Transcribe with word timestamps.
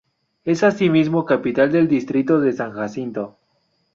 Es 0.45 0.63
asimismo 0.63 1.25
capital 1.25 1.71
del 1.71 1.87
distrito 1.87 2.39
de 2.41 2.53
San 2.53 2.71
Jacinto. 2.73 3.37